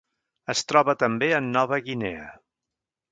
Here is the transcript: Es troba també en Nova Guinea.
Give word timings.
Es 0.53 0.63
troba 0.69 0.95
també 1.03 1.29
en 1.39 1.51
Nova 1.57 1.79
Guinea. 1.91 2.25